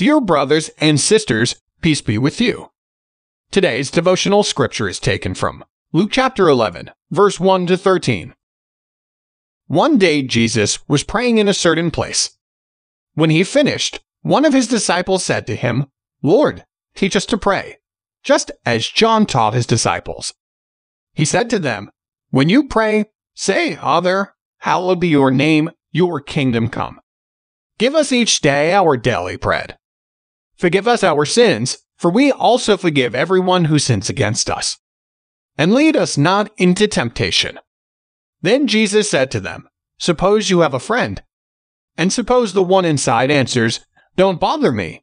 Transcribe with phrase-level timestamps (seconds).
[0.00, 2.70] Dear brothers and sisters, peace be with you.
[3.50, 5.62] Today's devotional scripture is taken from
[5.92, 8.34] Luke chapter 11, verse 1 to 13.
[9.66, 12.30] One day Jesus was praying in a certain place.
[13.12, 15.84] When he finished, one of his disciples said to him,
[16.22, 17.76] Lord, teach us to pray,
[18.22, 20.32] just as John taught his disciples.
[21.12, 21.90] He said to them,
[22.30, 27.00] When you pray, say, Father, hallowed be your name, your kingdom come.
[27.76, 29.76] Give us each day our daily bread.
[30.60, 34.76] Forgive us our sins, for we also forgive everyone who sins against us.
[35.56, 37.58] And lead us not into temptation.
[38.42, 41.22] Then Jesus said to them, Suppose you have a friend.
[41.96, 43.80] And suppose the one inside answers,
[44.16, 45.02] Don't bother me.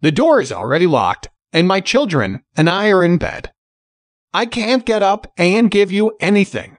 [0.00, 3.50] The door is already locked, and my children and I are in bed.
[4.32, 6.78] I can't get up and give you anything.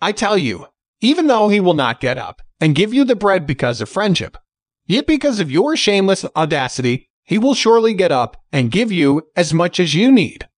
[0.00, 0.66] I tell you,
[1.00, 4.36] even though he will not get up and give you the bread because of friendship,
[4.84, 9.54] yet because of your shameless audacity, he will surely get up and give you as
[9.54, 10.48] much as you need.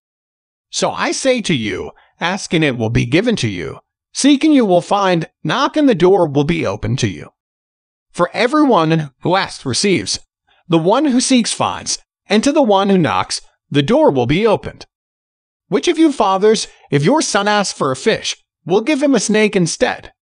[0.71, 3.81] So I say to you, ask and it will be given to you.
[4.15, 7.29] Seek and you will find, knock and the door will be open to you.
[8.11, 10.21] For everyone who asks receives,
[10.67, 14.47] the one who seeks finds, and to the one who knocks, the door will be
[14.47, 14.87] opened.
[15.69, 19.21] Which of you fathers, if your son asks for a fish, will give him a
[19.21, 20.15] snake instead?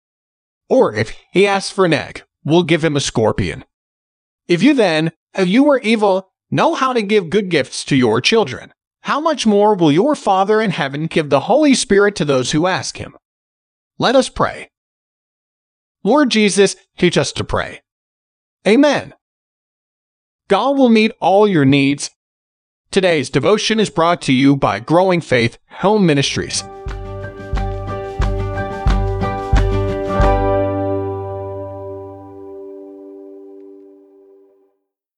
[0.71, 3.67] Or if he asks for an egg, we'll give him a scorpion.
[4.47, 8.21] If you then, if you are evil, know how to give good gifts to your
[8.21, 12.53] children, how much more will your Father in heaven give the Holy Spirit to those
[12.53, 13.17] who ask him?
[13.99, 14.71] Let us pray.
[16.05, 17.83] Lord Jesus, teach us to pray.
[18.67, 19.15] Amen.
[20.49, 22.11] God will meet all your needs.
[22.91, 26.65] Today's devotion is brought to you by Growing Faith Home Ministries.